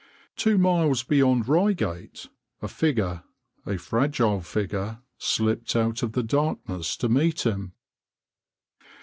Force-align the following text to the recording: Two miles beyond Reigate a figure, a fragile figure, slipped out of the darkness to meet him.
Two 0.35 0.57
miles 0.57 1.03
beyond 1.03 1.47
Reigate 1.47 2.27
a 2.59 2.67
figure, 2.67 3.21
a 3.67 3.77
fragile 3.77 4.41
figure, 4.41 4.97
slipped 5.19 5.75
out 5.75 6.01
of 6.01 6.13
the 6.13 6.23
darkness 6.23 6.97
to 6.97 7.07
meet 7.07 7.45
him. 7.45 7.73